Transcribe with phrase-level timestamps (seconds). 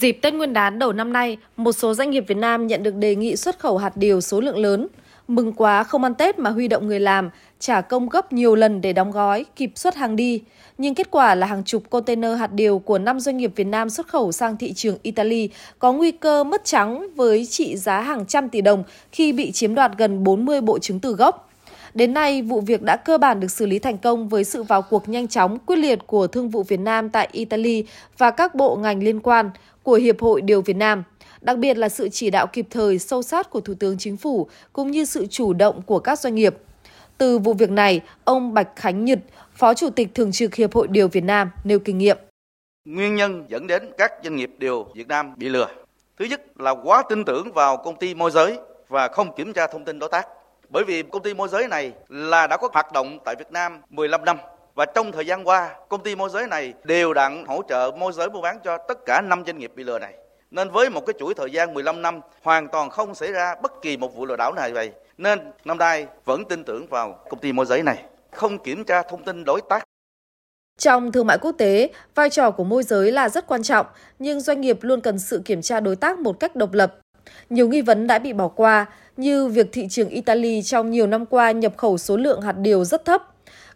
[0.00, 2.94] Dịp Tết Nguyên đán đầu năm nay, một số doanh nghiệp Việt Nam nhận được
[2.94, 4.86] đề nghị xuất khẩu hạt điều số lượng lớn.
[5.28, 8.80] Mừng quá không ăn Tết mà huy động người làm, trả công gấp nhiều lần
[8.80, 10.42] để đóng gói, kịp xuất hàng đi.
[10.78, 13.90] Nhưng kết quả là hàng chục container hạt điều của 5 doanh nghiệp Việt Nam
[13.90, 15.48] xuất khẩu sang thị trường Italy
[15.78, 19.74] có nguy cơ mất trắng với trị giá hàng trăm tỷ đồng khi bị chiếm
[19.74, 21.48] đoạt gần 40 bộ chứng từ gốc.
[21.94, 24.82] Đến nay, vụ việc đã cơ bản được xử lý thành công với sự vào
[24.82, 27.84] cuộc nhanh chóng, quyết liệt của Thương vụ Việt Nam tại Italy
[28.18, 29.50] và các bộ ngành liên quan
[29.88, 31.02] của Hiệp hội Điều Việt Nam.
[31.40, 34.48] Đặc biệt là sự chỉ đạo kịp thời, sâu sát của Thủ tướng Chính phủ
[34.72, 36.56] cũng như sự chủ động của các doanh nghiệp.
[37.18, 39.18] Từ vụ việc này, ông Bạch Khánh Nhật,
[39.54, 42.16] Phó Chủ tịch Thường trực Hiệp hội Điều Việt Nam nêu kinh nghiệm.
[42.84, 45.68] Nguyên nhân dẫn đến các doanh nghiệp điều Việt Nam bị lừa.
[46.18, 49.66] Thứ nhất là quá tin tưởng vào công ty môi giới và không kiểm tra
[49.66, 50.26] thông tin đối tác.
[50.68, 53.80] Bởi vì công ty môi giới này là đã có hoạt động tại Việt Nam
[53.90, 54.36] 15 năm
[54.78, 58.12] và trong thời gian qua, công ty môi giới này đều đặn hỗ trợ môi
[58.12, 60.14] giới mua bán cho tất cả 5 doanh nghiệp bị lừa này.
[60.50, 63.72] Nên với một cái chuỗi thời gian 15 năm hoàn toàn không xảy ra bất
[63.82, 64.90] kỳ một vụ lừa đảo nào vậy.
[65.18, 69.02] Nên năm nay vẫn tin tưởng vào công ty môi giới này, không kiểm tra
[69.02, 69.84] thông tin đối tác
[70.78, 73.86] trong thương mại quốc tế, vai trò của môi giới là rất quan trọng,
[74.18, 76.94] nhưng doanh nghiệp luôn cần sự kiểm tra đối tác một cách độc lập.
[77.50, 81.26] Nhiều nghi vấn đã bị bỏ qua, như việc thị trường Italy trong nhiều năm
[81.26, 83.22] qua nhập khẩu số lượng hạt điều rất thấp.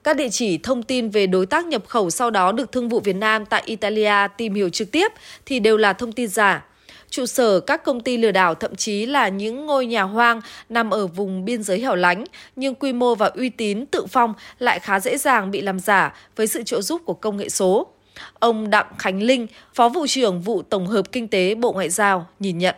[0.05, 3.00] Các địa chỉ thông tin về đối tác nhập khẩu sau đó được Thương vụ
[3.00, 5.12] Việt Nam tại Italia tìm hiểu trực tiếp
[5.47, 6.64] thì đều là thông tin giả.
[7.11, 10.91] Trụ sở các công ty lừa đảo thậm chí là những ngôi nhà hoang nằm
[10.91, 12.25] ở vùng biên giới hẻo lánh,
[12.56, 16.14] nhưng quy mô và uy tín tự phong lại khá dễ dàng bị làm giả
[16.36, 17.86] với sự trợ giúp của công nghệ số.
[18.39, 22.27] Ông Đặng Khánh Linh, Phó vụ trưởng vụ tổng hợp kinh tế Bộ Ngoại giao
[22.39, 22.75] nhìn nhận.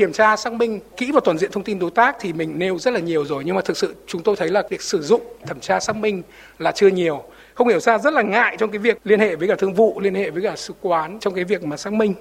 [0.00, 2.78] Kiểm tra xác minh kỹ và toàn diện thông tin đối tác thì mình nêu
[2.78, 5.22] rất là nhiều rồi nhưng mà thực sự chúng tôi thấy là việc sử dụng
[5.46, 6.22] thẩm tra xác minh
[6.58, 7.22] là chưa nhiều.
[7.54, 10.00] Không hiểu sao rất là ngại trong cái việc liên hệ với cả thương vụ,
[10.00, 12.14] liên hệ với cả sứ quán trong cái việc mà xác minh.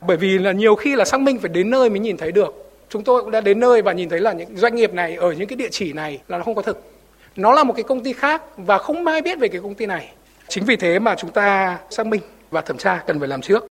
[0.00, 2.72] Bởi vì là nhiều khi là xác minh phải đến nơi mới nhìn thấy được.
[2.88, 5.32] Chúng tôi cũng đã đến nơi và nhìn thấy là những doanh nghiệp này ở
[5.32, 6.82] những cái địa chỉ này là nó không có thực.
[7.36, 9.86] Nó là một cái công ty khác và không ai biết về cái công ty
[9.86, 10.12] này.
[10.48, 13.66] Chính vì thế mà chúng ta xác minh và thẩm tra cần phải làm trước.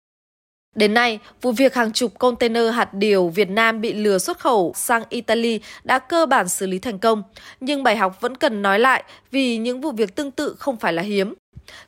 [0.75, 4.73] Đến nay, vụ việc hàng chục container hạt điều Việt Nam bị lừa xuất khẩu
[4.77, 7.23] sang Italy đã cơ bản xử lý thành công,
[7.61, 10.93] nhưng bài học vẫn cần nói lại vì những vụ việc tương tự không phải
[10.93, 11.35] là hiếm.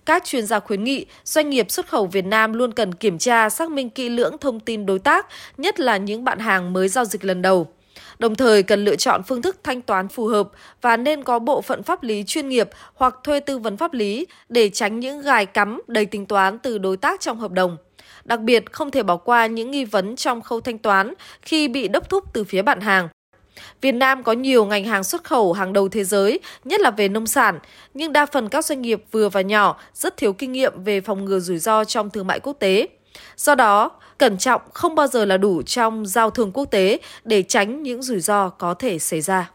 [0.05, 3.51] Các chuyên gia khuyến nghị doanh nghiệp xuất khẩu Việt Nam luôn cần kiểm tra
[3.51, 5.27] xác minh kỹ lưỡng thông tin đối tác,
[5.59, 7.67] nhất là những bạn hàng mới giao dịch lần đầu.
[8.19, 10.49] Đồng thời cần lựa chọn phương thức thanh toán phù hợp
[10.83, 14.27] và nên có bộ phận pháp lý chuyên nghiệp hoặc thuê tư vấn pháp lý
[14.49, 17.77] để tránh những gài cắm đầy tính toán từ đối tác trong hợp đồng.
[18.27, 21.89] Đặc biệt, không thể bỏ qua những nghi vấn trong khâu thanh toán khi bị
[21.89, 23.09] đốc thúc từ phía bạn hàng.
[23.81, 27.09] Việt Nam có nhiều ngành hàng xuất khẩu hàng đầu thế giới, nhất là về
[27.09, 27.59] nông sản,
[27.95, 31.25] nhưng đa phần các doanh nghiệp vừa và nhỏ rất thiếu kinh nghiệm về phòng
[31.25, 32.89] ngừa rủi ro trong thương mại quốc tế.
[33.37, 37.43] Do đó, cẩn trọng không bao giờ là đủ trong giao thương quốc tế để
[37.43, 39.51] tránh những rủi ro có thể xảy ra.